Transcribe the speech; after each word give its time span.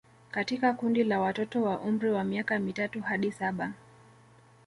Katika 0.31 0.73
kundi 0.73 1.03
la 1.03 1.19
watoto 1.19 1.63
wa 1.63 1.79
umri 1.79 2.09
wa 2.11 2.23
miaka 2.23 2.59
mitatu 2.59 3.01
hadi 3.01 3.31
saba 3.31 3.73